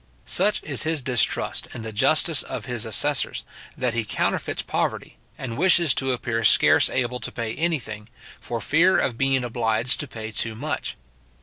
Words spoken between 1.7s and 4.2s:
in the justice of his assessors, that he